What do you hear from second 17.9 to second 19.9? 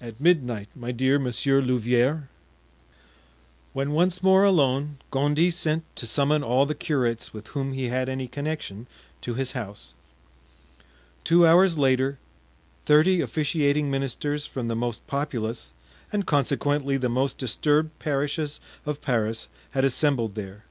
parishes of Paris had